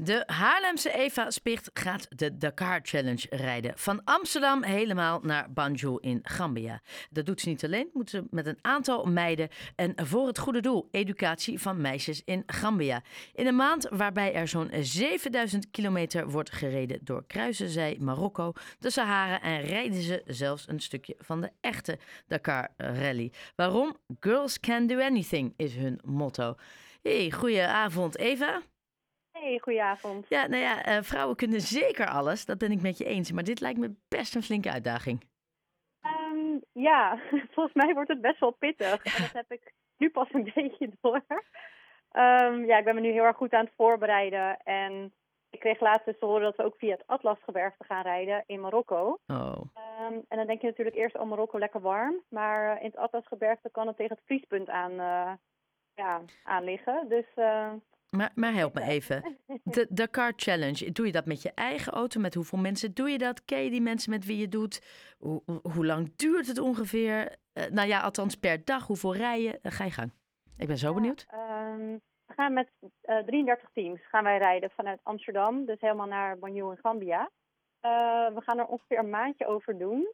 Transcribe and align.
De 0.00 0.22
Haarlemse 0.26 0.92
Eva 0.92 1.30
Spicht 1.30 1.70
gaat 1.72 2.06
de 2.08 2.36
Dakar 2.36 2.80
Challenge 2.82 3.26
rijden. 3.30 3.72
Van 3.76 4.04
Amsterdam 4.04 4.62
helemaal 4.62 5.20
naar 5.22 5.52
Banjul 5.52 5.98
in 5.98 6.20
Gambia. 6.22 6.82
Dat 7.10 7.26
doet 7.26 7.40
ze 7.40 7.48
niet 7.48 7.64
alleen, 7.64 7.88
moet 7.92 8.10
ze 8.10 8.24
met 8.30 8.46
een 8.46 8.58
aantal 8.60 9.04
meiden. 9.04 9.48
En 9.76 9.94
voor 9.96 10.26
het 10.26 10.38
goede 10.38 10.60
doel, 10.60 10.88
educatie 10.90 11.60
van 11.60 11.80
meisjes 11.80 12.22
in 12.24 12.42
Gambia. 12.46 13.02
In 13.34 13.46
een 13.46 13.56
maand 13.56 13.88
waarbij 13.90 14.34
er 14.34 14.48
zo'n 14.48 14.70
7000 14.80 15.70
kilometer 15.70 16.30
wordt 16.30 16.52
gereden 16.52 16.98
door 17.02 17.24
kruisen 17.26 17.68
zij 17.68 17.96
Marokko, 18.00 18.52
de 18.78 18.90
Sahara 18.90 19.42
en 19.42 19.60
rijden 19.60 20.02
ze 20.02 20.22
zelfs 20.26 20.68
een 20.68 20.80
stukje 20.80 21.16
van 21.18 21.40
de 21.40 21.50
echte 21.60 21.98
Dakar 22.26 22.68
Rally. 22.76 23.32
Waarom? 23.56 23.96
Girls 24.20 24.60
can 24.60 24.86
do 24.86 24.98
anything 25.00 25.54
is 25.56 25.74
hun 25.74 26.00
motto. 26.04 26.54
Hey, 27.02 27.30
goedenavond 27.30 28.18
Eva. 28.18 28.62
Hey, 29.40 29.58
goedenavond. 29.58 30.26
Ja, 30.28 30.46
nou 30.46 30.62
ja, 30.62 30.82
eh, 30.84 31.02
vrouwen 31.02 31.36
kunnen 31.36 31.60
zeker 31.60 32.06
alles. 32.06 32.44
Dat 32.44 32.58
ben 32.58 32.70
ik 32.70 32.82
met 32.82 32.98
je 32.98 33.04
eens. 33.04 33.32
Maar 33.32 33.44
dit 33.44 33.60
lijkt 33.60 33.78
me 33.78 33.94
best 34.08 34.34
een 34.34 34.42
flinke 34.42 34.70
uitdaging. 34.70 35.24
Ehm, 36.00 36.58
ja, 36.72 37.18
volgens 37.54 37.74
mij 37.74 37.94
wordt 37.94 38.08
het 38.08 38.20
best 38.20 38.40
wel 38.40 38.50
pittig. 38.50 39.04
En 39.04 39.22
dat 39.22 39.32
heb 39.32 39.52
ik 39.52 39.72
nu 39.96 40.10
pas 40.10 40.28
een 40.32 40.50
beetje 40.54 40.90
door. 41.00 41.24
Ehm, 42.10 42.64
ja, 42.64 42.78
ik 42.78 42.84
ben 42.84 42.94
me 42.94 43.00
nu 43.00 43.10
heel 43.10 43.24
erg 43.24 43.36
goed 43.36 43.52
aan 43.52 43.64
het 43.64 43.74
voorbereiden. 43.76 44.58
En 44.62 45.12
ik 45.50 45.60
kreeg 45.60 45.80
laatst 45.80 46.04
dus 46.04 46.18
te 46.18 46.26
horen 46.26 46.42
dat 46.42 46.56
we 46.56 46.64
ook 46.64 46.76
via 46.76 46.92
het 46.92 47.06
Atlasgebergte 47.06 47.84
gaan 47.84 48.02
rijden 48.02 48.42
in 48.46 48.60
Marokko. 48.60 49.18
Oh. 49.26 49.60
Ehm, 49.74 50.14
en 50.28 50.36
dan 50.36 50.46
denk 50.46 50.60
je 50.60 50.66
natuurlijk 50.66 50.96
eerst, 50.96 51.18
oh 51.18 51.28
Marokko 51.28 51.58
lekker 51.58 51.80
warm. 51.80 52.22
Maar 52.28 52.76
eh, 52.76 52.82
in 52.82 52.86
het 52.86 52.96
Atlasgebergte 52.96 53.70
kan 53.70 53.86
het 53.86 53.96
tegen 53.96 54.16
het 54.16 54.24
vriespunt 54.24 54.68
aan, 54.68 54.92
uh, 54.92 55.32
ja, 55.94 56.22
aan 56.42 56.64
liggen. 56.64 57.08
Dus 57.08 57.26
uh, 57.36 57.72
maar, 58.10 58.32
maar 58.34 58.52
help 58.52 58.74
me 58.74 58.82
even. 58.82 59.38
De 59.64 59.86
Dakar 59.88 60.32
Challenge, 60.36 60.92
doe 60.92 61.06
je 61.06 61.12
dat 61.12 61.26
met 61.26 61.42
je 61.42 61.52
eigen 61.54 61.92
auto? 61.92 62.20
Met 62.20 62.34
hoeveel 62.34 62.58
mensen 62.58 62.94
doe 62.94 63.10
je 63.10 63.18
dat? 63.18 63.44
Ken 63.44 63.64
je 63.64 63.70
die 63.70 63.80
mensen 63.80 64.10
met 64.10 64.24
wie 64.24 64.38
je 64.38 64.48
doet? 64.48 64.82
Hoe, 65.18 65.42
hoe 65.62 65.86
lang 65.86 66.16
duurt 66.16 66.46
het 66.46 66.58
ongeveer? 66.58 67.36
Uh, 67.54 67.64
nou 67.70 67.88
ja, 67.88 68.00
althans 68.00 68.34
per 68.34 68.64
dag. 68.64 68.86
Hoeveel 68.86 69.14
rijden? 69.14 69.58
Uh, 69.62 69.72
ga 69.72 69.84
je 69.84 69.90
gang. 69.90 70.12
Ik 70.56 70.66
ben 70.66 70.78
zo 70.78 70.94
benieuwd. 70.94 71.26
Um, 71.34 72.00
we 72.26 72.34
gaan 72.34 72.52
met 72.52 72.70
uh, 73.02 73.18
33 73.18 73.70
teams 73.72 74.00
gaan 74.08 74.24
wij 74.24 74.38
rijden 74.38 74.70
vanuit 74.70 75.00
Amsterdam. 75.02 75.64
Dus 75.64 75.80
helemaal 75.80 76.06
naar 76.06 76.38
Banjul 76.38 76.70
in 76.70 76.78
Gambia. 76.82 77.30
we 77.80 78.40
gaan 78.44 78.58
er 78.58 78.66
ongeveer 78.66 78.98
een 78.98 79.10
maandje 79.10 79.46
over 79.46 79.78
doen. 79.78 80.12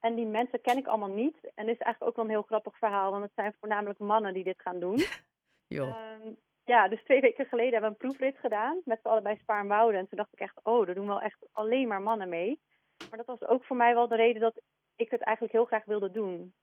en 0.00 0.14
die 0.14 0.26
mensen 0.26 0.60
ken 0.60 0.76
ik 0.76 0.86
allemaal 0.86 1.14
niet. 1.14 1.36
En 1.54 1.66
dit 1.66 1.74
is 1.74 1.82
eigenlijk 1.82 2.02
ook 2.02 2.16
wel 2.16 2.24
een 2.24 2.30
heel 2.30 2.42
grappig 2.42 2.78
verhaal. 2.78 3.10
Want 3.10 3.22
het 3.22 3.32
zijn 3.34 3.54
voornamelijk 3.60 3.98
mannen 3.98 4.34
die 4.34 4.44
dit 4.44 4.60
gaan 4.60 4.80
doen. 4.80 4.98
Um, 5.78 6.36
ja, 6.64 6.88
dus 6.88 7.02
twee 7.04 7.20
weken 7.20 7.46
geleden 7.46 7.72
hebben 7.72 7.90
we 7.90 7.96
een 7.96 8.08
proefrit 8.08 8.36
gedaan 8.38 8.80
met 8.84 8.98
z'n 9.02 9.08
allebei 9.08 9.36
Spaarnwoude. 9.36 9.96
En 9.96 10.08
toen 10.08 10.18
dacht 10.18 10.32
ik 10.32 10.40
echt, 10.40 10.60
oh, 10.62 10.88
er 10.88 10.94
doen 10.94 11.06
wel 11.06 11.20
echt 11.20 11.38
alleen 11.52 11.88
maar 11.88 12.02
mannen 12.02 12.28
mee. 12.28 12.60
Maar 13.08 13.18
dat 13.18 13.26
was 13.26 13.48
ook 13.48 13.64
voor 13.64 13.76
mij 13.76 13.94
wel 13.94 14.08
de 14.08 14.16
reden 14.16 14.40
dat 14.40 14.60
ik 14.96 15.10
het 15.10 15.20
eigenlijk 15.20 15.54
heel 15.54 15.64
graag 15.64 15.84
wilde 15.84 16.10
doen. 16.10 16.54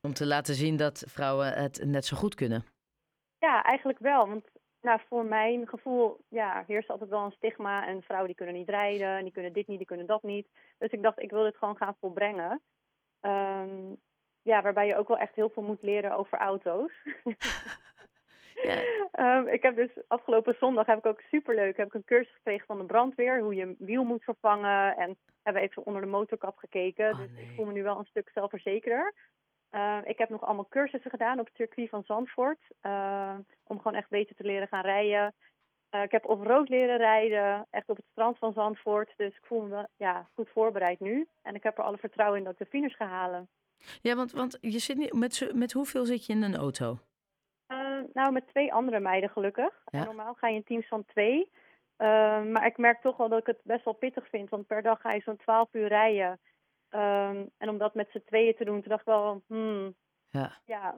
Om 0.00 0.12
te 0.12 0.26
laten 0.26 0.54
zien 0.54 0.76
dat 0.76 1.04
vrouwen 1.06 1.52
het 1.52 1.84
net 1.84 2.04
zo 2.04 2.16
goed 2.16 2.34
kunnen? 2.34 2.64
Ja, 3.38 3.62
eigenlijk 3.62 3.98
wel. 3.98 4.28
Want 4.28 4.44
nou, 4.80 5.00
voor 5.08 5.24
mijn 5.24 5.68
gevoel 5.68 6.20
ja, 6.28 6.64
heerst 6.66 6.90
altijd 6.90 7.10
wel 7.10 7.24
een 7.24 7.32
stigma. 7.32 7.86
En 7.86 8.02
vrouwen 8.02 8.28
die 8.28 8.36
kunnen 8.36 8.54
niet 8.54 8.68
rijden, 8.68 9.22
die 9.22 9.32
kunnen 9.32 9.52
dit 9.52 9.66
niet, 9.66 9.78
die 9.78 9.86
kunnen 9.86 10.06
dat 10.06 10.22
niet. 10.22 10.48
Dus 10.78 10.90
ik 10.90 11.02
dacht, 11.02 11.22
ik 11.22 11.30
wil 11.30 11.42
dit 11.42 11.56
gewoon 11.56 11.76
gaan 11.76 11.96
volbrengen. 12.00 12.62
Um, 13.20 13.96
ja, 14.42 14.62
waarbij 14.62 14.86
je 14.86 14.96
ook 14.96 15.08
wel 15.08 15.18
echt 15.18 15.34
heel 15.34 15.50
veel 15.50 15.62
moet 15.62 15.82
leren 15.82 16.16
over 16.16 16.38
auto's. 16.38 16.92
Ja. 18.62 19.38
Um, 19.38 19.48
ik 19.48 19.62
heb 19.62 19.76
dus 19.76 19.90
afgelopen 20.08 20.56
zondag 20.58 20.86
heb 20.86 20.98
ik 20.98 21.06
ook 21.06 21.20
superleuk 21.20 21.76
heb 21.76 21.86
ik 21.86 21.94
een 21.94 22.04
cursus 22.04 22.34
gekregen 22.34 22.66
van 22.66 22.78
de 22.78 22.84
brandweer 22.84 23.40
hoe 23.40 23.54
je 23.54 23.62
een 23.62 23.76
wiel 23.78 24.04
moet 24.04 24.24
vervangen 24.24 24.96
en 24.96 25.16
hebben 25.42 25.62
even 25.62 25.86
onder 25.86 26.02
de 26.02 26.08
motorkap 26.08 26.56
gekeken. 26.56 27.10
Oh, 27.10 27.18
dus 27.18 27.30
ik 27.38 27.54
voel 27.56 27.64
me 27.64 27.72
nu 27.72 27.82
wel 27.82 27.98
een 27.98 28.04
stuk 28.04 28.30
zelfverzekerder. 28.34 29.14
Uh, 29.70 29.98
ik 30.04 30.18
heb 30.18 30.28
nog 30.28 30.44
allemaal 30.44 30.68
cursussen 30.68 31.10
gedaan 31.10 31.38
op 31.38 31.46
het 31.46 31.54
circuit 31.54 31.88
van 31.88 32.02
Zandvoort 32.02 32.60
uh, 32.82 33.34
om 33.66 33.76
gewoon 33.76 33.98
echt 33.98 34.08
beter 34.08 34.36
te 34.36 34.44
leren 34.44 34.68
gaan 34.68 34.84
rijden. 34.84 35.34
Uh, 35.90 36.02
ik 36.02 36.10
heb 36.10 36.26
op 36.26 36.46
rood 36.46 36.68
leren 36.68 36.96
rijden, 36.96 37.66
echt 37.70 37.88
op 37.88 37.96
het 37.96 38.06
strand 38.10 38.38
van 38.38 38.52
Zandvoort. 38.52 39.12
Dus 39.16 39.36
ik 39.36 39.44
voel 39.44 39.62
me 39.62 39.88
ja, 39.96 40.28
goed 40.34 40.48
voorbereid 40.50 41.00
nu. 41.00 41.28
En 41.42 41.54
ik 41.54 41.62
heb 41.62 41.78
er 41.78 41.84
alle 41.84 41.98
vertrouwen 41.98 42.38
in 42.38 42.44
dat 42.44 42.52
ik 42.52 42.58
de 42.58 42.66
finish 42.66 42.96
ga 42.96 43.06
halen. 43.06 43.48
Ja, 44.00 44.14
want, 44.14 44.32
want 44.32 44.58
je 44.60 44.78
zit 44.78 44.96
niet, 44.96 45.12
met, 45.12 45.50
met 45.54 45.72
hoeveel 45.72 46.04
zit 46.04 46.26
je 46.26 46.32
in 46.32 46.42
een 46.42 46.56
auto? 46.56 46.98
Nou, 48.12 48.32
met 48.32 48.48
twee 48.48 48.72
andere 48.72 49.00
meiden 49.00 49.30
gelukkig. 49.30 49.82
Ja. 49.84 50.04
Normaal 50.04 50.34
ga 50.34 50.48
je 50.48 50.54
in 50.54 50.64
teams 50.64 50.88
van 50.88 51.04
twee. 51.04 51.50
Uh, 51.98 52.42
maar 52.42 52.66
ik 52.66 52.76
merk 52.76 53.00
toch 53.00 53.16
wel 53.16 53.28
dat 53.28 53.38
ik 53.38 53.46
het 53.46 53.60
best 53.62 53.84
wel 53.84 53.94
pittig 53.94 54.28
vind. 54.28 54.48
Want 54.48 54.66
per 54.66 54.82
dag 54.82 55.00
ga 55.00 55.12
je 55.12 55.20
zo'n 55.20 55.36
12 55.36 55.68
uur 55.72 55.88
rijden. 55.88 56.40
Um, 56.90 57.50
en 57.58 57.68
om 57.68 57.78
dat 57.78 57.94
met 57.94 58.08
z'n 58.10 58.22
tweeën 58.26 58.54
te 58.56 58.64
doen, 58.64 58.80
toen 58.80 58.88
dacht 58.88 59.00
ik 59.00 59.06
wel, 59.06 59.42
hmm, 59.46 59.94
ja. 60.28 60.58
ja. 60.64 60.94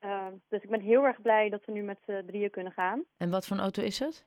Uh, 0.00 0.26
dus 0.48 0.62
ik 0.62 0.70
ben 0.70 0.80
heel 0.80 1.04
erg 1.04 1.22
blij 1.22 1.48
dat 1.48 1.64
we 1.64 1.72
nu 1.72 1.82
met 1.82 1.98
z'n 2.06 2.24
drieën 2.26 2.50
kunnen 2.50 2.72
gaan. 2.72 3.04
En 3.16 3.30
wat 3.30 3.46
voor 3.46 3.56
een 3.56 3.62
auto 3.62 3.82
is 3.82 3.98
het? 3.98 4.26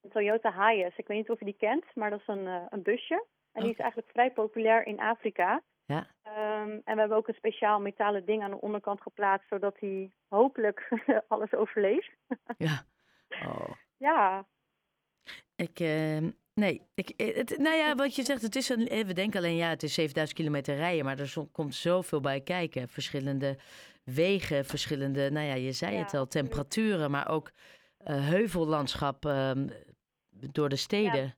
Een 0.00 0.10
Toyota 0.10 0.52
Hiace. 0.52 0.96
Ik 0.96 1.06
weet 1.06 1.16
niet 1.16 1.30
of 1.30 1.38
je 1.38 1.44
die 1.44 1.56
kent, 1.58 1.84
maar 1.94 2.10
dat 2.10 2.20
is 2.20 2.26
een, 2.26 2.44
uh, 2.44 2.62
een 2.68 2.82
busje. 2.82 3.24
En 3.52 3.62
die 3.62 3.72
is 3.72 3.78
eigenlijk 3.78 4.10
vrij 4.10 4.30
populair 4.30 4.86
in 4.86 5.00
Afrika. 5.00 5.62
Ja. 5.84 6.06
Um, 6.76 6.82
en 6.84 6.94
we 6.94 7.00
hebben 7.00 7.16
ook 7.16 7.28
een 7.28 7.34
speciaal 7.34 7.80
metalen 7.80 8.24
ding 8.24 8.42
aan 8.42 8.50
de 8.50 8.60
onderkant 8.60 9.00
geplaatst, 9.00 9.48
zodat 9.48 9.76
hij 9.78 10.10
hopelijk 10.28 10.88
alles 11.28 11.52
overleeft. 11.52 12.10
ja. 12.58 12.84
Oh. 13.28 13.70
Ja. 13.96 14.46
Ik, 15.56 15.80
uh, 15.80 16.18
nee, 16.54 16.82
ik, 16.94 17.12
het, 17.16 17.58
nou 17.58 17.76
ja, 17.76 17.94
wat 17.94 18.16
je 18.16 18.22
zegt, 18.22 18.42
het 18.42 18.56
is 18.56 18.68
een, 18.68 18.84
we 19.06 19.12
denken 19.12 19.40
alleen, 19.40 19.56
ja, 19.56 19.68
het 19.68 19.82
is 19.82 19.94
7000 19.94 20.38
kilometer 20.38 20.76
rijden, 20.76 21.04
maar 21.04 21.18
er 21.18 21.34
komt 21.52 21.74
zoveel 21.74 22.20
bij 22.20 22.40
kijken. 22.40 22.88
Verschillende 22.88 23.56
wegen, 24.04 24.64
verschillende, 24.64 25.30
nou 25.30 25.46
ja, 25.46 25.54
je 25.54 25.72
zei 25.72 25.94
Ja, 25.94 26.02
het 26.02 26.14
al, 26.14 26.26
temperaturen, 26.26 27.10
maar 27.10 27.28
ook 27.28 27.50
uh, 28.06 28.28
heuvellandschap 28.28 29.24
um, 29.24 29.68
door 30.30 30.68
de 30.68 30.76
steden. 30.76 31.22
Ja. 31.22 31.34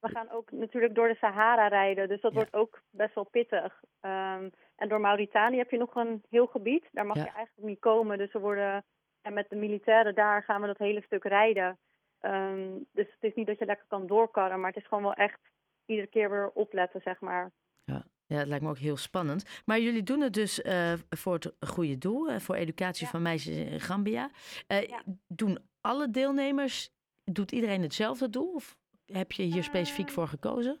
We 0.00 0.08
gaan 0.08 0.30
ook 0.30 0.50
natuurlijk 0.50 0.94
door 0.94 1.08
de 1.08 1.14
Sahara 1.14 1.68
rijden, 1.68 2.08
dus 2.08 2.20
dat 2.20 2.32
Ja. 2.32 2.38
wordt 2.38 2.54
ook 2.54 2.82
best 2.90 3.14
wel 3.14 3.24
pittig. 3.24 3.82
Um, 4.00 4.50
en 4.78 4.88
door 4.88 5.00
Mauritanië 5.00 5.56
heb 5.56 5.70
je 5.70 5.78
nog 5.78 5.94
een 5.94 6.22
heel 6.30 6.46
gebied, 6.46 6.84
daar 6.92 7.06
mag 7.06 7.16
Ja. 7.16 7.22
je 7.24 7.30
eigenlijk 7.30 7.66
niet 7.68 7.78
komen. 7.80 8.18
Dus 8.18 8.32
we 8.32 8.38
worden, 8.38 8.84
en 9.22 9.32
met 9.32 9.48
de 9.50 9.56
militairen 9.56 10.14
daar 10.14 10.42
gaan 10.42 10.60
we 10.60 10.66
dat 10.66 10.78
hele 10.78 11.02
stuk 11.02 11.24
rijden. 11.24 11.78
Um, 12.20 12.86
dus 12.92 13.06
het 13.06 13.22
is 13.30 13.34
niet 13.34 13.46
dat 13.46 13.58
je 13.58 13.64
lekker 13.64 13.86
kan 13.88 14.06
doorkarren, 14.06 14.60
maar 14.60 14.72
het 14.72 14.82
is 14.82 14.88
gewoon 14.88 15.02
wel 15.04 15.14
echt 15.14 15.40
iedere 15.86 16.06
keer 16.08 16.30
weer 16.30 16.50
opletten, 16.54 17.00
zeg 17.00 17.20
maar. 17.20 17.50
Ja. 17.84 18.04
ja, 18.26 18.36
het 18.36 18.48
lijkt 18.48 18.64
me 18.64 18.70
ook 18.70 18.78
heel 18.78 18.96
spannend. 18.96 19.62
Maar 19.64 19.80
jullie 19.80 20.02
doen 20.02 20.20
het 20.20 20.32
dus 20.32 20.58
uh, 20.58 20.92
voor 21.10 21.32
het 21.34 21.52
goede 21.60 21.98
doel, 21.98 22.30
uh, 22.30 22.38
voor 22.38 22.54
educatie 22.54 23.04
Ja. 23.04 23.10
van 23.10 23.22
meisjes 23.22 23.56
in 23.56 23.80
Gambia. 23.80 24.30
Uh, 24.68 24.82
Ja. 24.82 25.02
Doen 25.28 25.58
alle 25.80 26.10
deelnemers, 26.10 26.90
doet 27.24 27.52
iedereen 27.52 27.82
hetzelfde 27.82 28.30
doel? 28.30 28.52
Of 28.54 28.76
heb 29.06 29.32
je 29.32 29.42
hier 29.42 29.62
specifiek 29.64 30.06
Ehm, 30.06 30.14
voor 30.14 30.28
gekozen? 30.28 30.80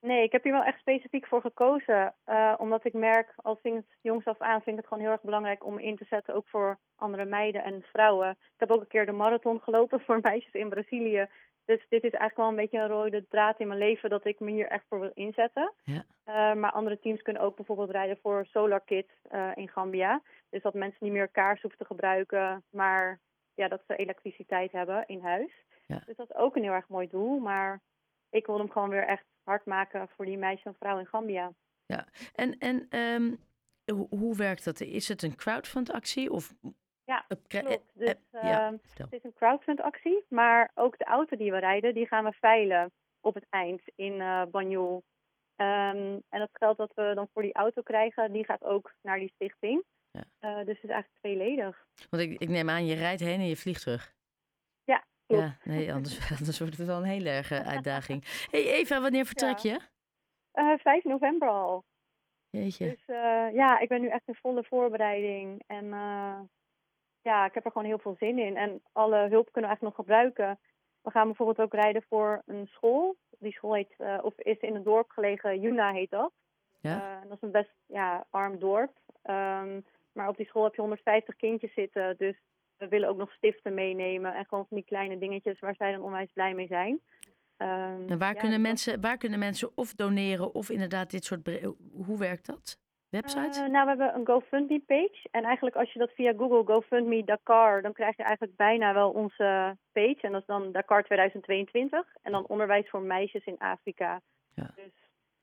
Nee, 0.00 0.22
ik 0.22 0.32
heb 0.32 0.42
hier 0.42 0.52
wel 0.52 0.64
echt 0.64 0.78
specifiek 0.78 1.26
voor 1.26 1.40
gekozen. 1.40 2.14
Uh, 2.26 2.54
omdat 2.58 2.84
ik 2.84 2.92
merk, 2.92 3.32
al 3.36 3.58
sinds 3.62 3.86
jongs 4.00 4.24
af 4.24 4.40
aan, 4.40 4.62
vind 4.62 4.76
ik 4.76 4.76
het 4.76 4.86
gewoon 4.86 5.02
heel 5.02 5.12
erg 5.12 5.22
belangrijk 5.22 5.64
om 5.64 5.78
in 5.78 5.96
te 5.96 6.06
zetten, 6.08 6.34
ook 6.34 6.48
voor 6.48 6.78
andere 6.96 7.24
meiden 7.24 7.64
en 7.64 7.82
vrouwen. 7.82 8.30
Ik 8.30 8.54
heb 8.56 8.70
ook 8.70 8.80
een 8.80 8.86
keer 8.86 9.06
de 9.06 9.12
marathon 9.12 9.60
gelopen 9.66 10.00
voor 10.00 10.18
meisjes 10.22 10.52
in 10.52 10.68
Brazilië. 10.68 11.28
Dus 11.64 11.86
dit 11.88 12.04
is 12.04 12.10
eigenlijk 12.10 12.36
wel 12.36 12.48
een 12.48 12.56
beetje 12.56 12.78
een 12.78 12.88
rode 12.88 13.26
draad 13.28 13.60
in 13.60 13.66
mijn 13.66 13.78
leven 13.78 14.10
dat 14.10 14.24
ik 14.24 14.40
me 14.40 14.50
hier 14.50 14.68
echt 14.68 14.84
voor 14.88 15.00
wil 15.00 15.10
inzetten. 15.14 15.74
Ja. 15.84 16.04
Uh, 16.26 16.60
maar 16.60 16.72
andere 16.72 16.98
teams 16.98 17.22
kunnen 17.22 17.42
ook 17.42 17.56
bijvoorbeeld 17.56 17.90
rijden 17.90 18.18
voor 18.22 18.46
Solar 18.46 18.80
Kit 18.80 19.10
uh, 19.32 19.50
in 19.54 19.68
Gambia. 19.68 20.22
Dus 20.50 20.62
dat 20.62 20.74
mensen 20.74 20.98
niet 21.00 21.12
meer 21.12 21.28
kaars 21.28 21.60
hoeven 21.60 21.78
te 21.78 21.84
gebruiken, 21.84 22.64
maar 22.70 23.20
ja, 23.54 23.68
dat 23.68 23.82
ze 23.86 23.96
elektriciteit 23.96 24.72
hebben 24.72 25.04
in 25.06 25.20
huis. 25.20 25.64
Ja. 25.86 26.02
Dus 26.06 26.16
dat 26.16 26.30
is 26.30 26.36
ook 26.36 26.56
een 26.56 26.62
heel 26.62 26.72
erg 26.72 26.88
mooi 26.88 27.08
doel. 27.08 27.38
Maar 27.38 27.80
ik 28.30 28.46
wil 28.46 28.58
hem 28.58 28.70
gewoon 28.70 28.88
weer 28.88 29.06
echt 29.06 29.24
hard 29.48 29.64
maken 29.64 30.08
voor 30.08 30.24
die 30.24 30.38
meisjes 30.38 30.64
en 30.64 30.74
vrouwen 30.74 31.04
in 31.04 31.10
Gambia. 31.10 31.52
Ja, 31.86 32.06
en, 32.34 32.58
en 32.58 32.98
um, 32.98 33.38
hoe, 33.84 34.06
hoe 34.10 34.36
werkt 34.36 34.64
dat? 34.64 34.80
Is 34.80 35.08
het 35.08 35.22
een 35.22 35.36
crowdfund 35.36 35.92
actie? 35.92 36.30
Of... 36.30 36.54
Ja, 37.04 37.26
klopt. 37.46 37.82
Dus 37.94 38.14
eh, 38.30 38.42
ja, 38.42 38.72
uh, 38.72 38.78
vertel. 38.82 39.04
het 39.04 39.14
is 39.14 39.24
een 39.24 39.34
crowdfund 39.34 39.80
actie. 39.80 40.24
Maar 40.28 40.70
ook 40.74 40.98
de 40.98 41.04
auto 41.04 41.36
die 41.36 41.50
we 41.50 41.58
rijden, 41.58 41.94
die 41.94 42.06
gaan 42.06 42.24
we 42.24 42.32
veilen 42.32 42.92
op 43.20 43.34
het 43.34 43.46
eind 43.50 43.82
in 43.94 44.12
uh, 44.12 44.42
Banjul. 44.50 45.04
Um, 45.56 46.22
en 46.28 46.40
het 46.40 46.50
geld 46.52 46.76
dat 46.76 46.92
we 46.94 47.12
dan 47.14 47.28
voor 47.32 47.42
die 47.42 47.54
auto 47.54 47.82
krijgen, 47.82 48.32
die 48.32 48.44
gaat 48.44 48.64
ook 48.64 48.94
naar 49.02 49.18
die 49.18 49.32
stichting. 49.34 49.84
Ja. 50.10 50.24
Uh, 50.40 50.66
dus 50.66 50.74
het 50.74 50.84
is 50.84 50.90
eigenlijk 50.90 51.18
tweeledig. 51.20 51.86
Want 52.10 52.22
ik, 52.22 52.40
ik 52.40 52.48
neem 52.48 52.70
aan, 52.70 52.86
je 52.86 52.94
rijdt 52.94 53.20
heen 53.20 53.40
en 53.40 53.48
je 53.48 53.56
vliegt 53.56 53.82
terug. 53.82 54.16
Ja, 55.28 55.36
klopt. 55.36 55.64
Ja, 55.64 55.72
nee, 55.72 55.92
anders, 55.96 56.30
anders 56.38 56.58
wordt 56.58 56.76
het 56.76 56.86
wel 56.86 56.98
een 56.98 57.04
hele 57.04 57.28
erge 57.28 57.62
uitdaging. 57.62 58.24
hey 58.50 58.72
Eva, 58.72 59.00
wanneer 59.00 59.26
vertrek 59.32 59.58
je? 59.58 59.80
Uh, 60.54 60.78
5 60.78 61.04
november 61.04 61.48
al. 61.48 61.84
Jeetje. 62.50 62.88
Dus 62.88 63.02
uh, 63.06 63.54
ja, 63.54 63.78
ik 63.78 63.88
ben 63.88 64.00
nu 64.00 64.08
echt 64.08 64.28
in 64.28 64.34
volle 64.34 64.64
voorbereiding. 64.64 65.62
En 65.66 65.84
uh, 65.84 66.40
ja, 67.22 67.46
ik 67.46 67.54
heb 67.54 67.64
er 67.64 67.70
gewoon 67.70 67.86
heel 67.86 67.98
veel 67.98 68.16
zin 68.18 68.38
in. 68.38 68.56
En 68.56 68.82
alle 68.92 69.16
hulp 69.16 69.52
kunnen 69.52 69.70
we 69.70 69.76
eigenlijk 69.76 69.82
nog 69.82 69.94
gebruiken. 69.94 70.58
We 71.02 71.10
gaan 71.10 71.26
bijvoorbeeld 71.26 71.60
ook 71.60 71.74
rijden 71.74 72.02
voor 72.08 72.42
een 72.46 72.66
school. 72.66 73.16
Die 73.38 73.52
school 73.52 73.74
heet, 73.74 73.94
uh, 73.98 74.18
of 74.22 74.38
is 74.38 74.58
in 74.58 74.74
een 74.74 74.82
dorp 74.82 75.10
gelegen, 75.10 75.60
Juna 75.60 75.92
heet 75.92 76.10
dat. 76.10 76.32
Ja? 76.80 77.20
Dat 77.22 77.36
is 77.36 77.42
een 77.42 77.50
best 77.50 77.74
ja, 77.86 78.26
arm 78.30 78.58
dorp. 78.58 78.92
Um, 79.24 79.84
maar 80.12 80.28
op 80.28 80.36
die 80.36 80.46
school 80.46 80.64
heb 80.64 80.74
je 80.74 80.80
150 80.80 81.36
kindjes 81.36 81.72
zitten. 81.72 82.16
Dus 82.16 82.36
we 82.78 82.88
willen 82.88 83.08
ook 83.08 83.16
nog 83.16 83.32
stiften 83.32 83.74
meenemen. 83.74 84.34
En 84.34 84.44
gewoon 84.46 84.66
van 84.68 84.76
die 84.76 84.86
kleine 84.86 85.18
dingetjes 85.18 85.60
waar 85.60 85.74
zij 85.74 85.92
dan 85.92 86.02
onwijs 86.02 86.32
blij 86.32 86.54
mee 86.54 86.66
zijn. 86.66 87.00
Um, 87.58 88.08
en 88.08 88.18
waar, 88.18 88.34
ja, 88.34 88.40
kunnen 88.40 88.60
mensen, 88.60 89.00
waar 89.00 89.16
kunnen 89.16 89.38
mensen 89.38 89.70
of 89.74 89.94
doneren 89.94 90.54
of 90.54 90.70
inderdaad 90.70 91.10
dit 91.10 91.24
soort... 91.24 91.60
Hoe 91.92 92.18
werkt 92.18 92.46
dat? 92.46 92.78
Website? 93.08 93.60
Uh, 93.60 93.68
nou, 93.68 93.82
we 93.84 93.88
hebben 93.88 94.14
een 94.14 94.26
GoFundMe-page. 94.26 95.28
En 95.30 95.44
eigenlijk 95.44 95.76
als 95.76 95.92
je 95.92 95.98
dat 95.98 96.10
via 96.10 96.32
Google 96.36 96.74
GoFundMe 96.74 97.24
Dakar, 97.24 97.82
dan 97.82 97.92
krijg 97.92 98.16
je 98.16 98.22
eigenlijk 98.22 98.56
bijna 98.56 98.94
wel 98.94 99.10
onze 99.10 99.76
page. 99.92 100.18
En 100.20 100.32
dat 100.32 100.40
is 100.40 100.46
dan 100.46 100.72
Dakar 100.72 101.04
2022. 101.04 102.06
En 102.22 102.32
dan 102.32 102.46
onderwijs 102.46 102.88
voor 102.88 103.00
meisjes 103.00 103.44
in 103.44 103.58
Afrika. 103.58 104.20
Ja. 104.54 104.70
Dus 104.74 104.92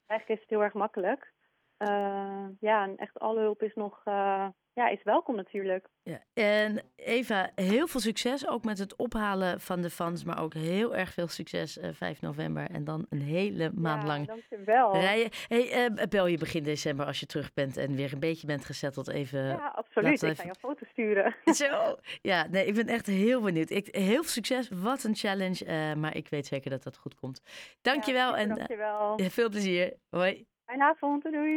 eigenlijk 0.05 0.39
is 0.39 0.39
het 0.39 0.49
heel 0.49 0.63
erg 0.63 0.73
makkelijk. 0.73 1.33
Uh, 1.77 2.47
ja, 2.59 2.83
en 2.83 2.97
echt 2.97 3.19
alle 3.19 3.39
hulp 3.39 3.61
is 3.61 3.73
nog 3.73 4.01
uh, 4.05 4.47
ja, 4.75 4.87
is 4.87 5.03
welkom 5.03 5.35
natuurlijk. 5.35 5.87
Ja. 6.03 6.23
En 6.33 6.81
Eva, 6.95 7.51
heel 7.55 7.87
veel 7.87 7.99
succes 7.99 8.47
ook 8.47 8.63
met 8.63 8.77
het 8.77 8.95
ophalen 8.95 9.61
van 9.61 9.81
de 9.81 9.89
fans, 9.89 10.23
maar 10.23 10.41
ook 10.41 10.53
heel 10.53 10.95
erg 10.95 11.13
veel 11.13 11.27
succes 11.27 11.77
uh, 11.77 11.89
5 11.93 12.21
november 12.21 12.69
en 12.69 12.83
dan 12.83 13.05
een 13.09 13.21
hele 13.21 13.71
maand 13.73 14.01
ja, 14.01 14.07
lang 14.07 14.27
dankjewel. 14.27 14.93
rijden. 14.93 15.29
Hey, 15.47 15.91
bel 16.09 16.27
je 16.27 16.37
begin 16.37 16.63
december 16.63 17.05
als 17.05 17.19
je 17.19 17.25
terug 17.25 17.53
bent 17.53 17.77
en 17.77 17.95
weer 17.95 18.13
een 18.13 18.19
beetje 18.19 18.47
bent 18.47 18.65
gezetteld 18.65 19.07
even. 19.07 19.45
Ja, 19.45 19.67
absoluut. 19.67 20.21
Ik 20.23 20.37
ga 20.37 20.43
je 20.43 20.55
foto 20.59 20.85
sturen. 20.85 21.35
Zo. 21.61 21.95
Ja, 22.21 22.47
nee, 22.47 22.65
ik 22.65 22.73
ben 22.73 22.87
echt 22.87 23.05
heel 23.05 23.41
benieuwd. 23.41 23.69
Ik, 23.69 23.87
heel 23.91 24.21
veel 24.21 24.23
succes. 24.23 24.69
Wat 24.69 25.03
een 25.03 25.15
challenge, 25.15 25.95
maar 25.95 26.15
ik 26.15 26.27
weet 26.27 26.45
zeker 26.45 26.69
dat 26.69 26.83
dat 26.83 26.97
goed 26.97 27.15
komt. 27.15 27.41
Dankjewel 27.81 28.31
ja, 28.31 28.37
en 28.37 28.47
dankjewel. 28.47 29.19
veel 29.29 29.49
plezier. 29.49 29.93
Hoi. 30.09 30.45
Fijne 30.65 30.83
avond. 30.83 31.23
Doei. 31.23 31.53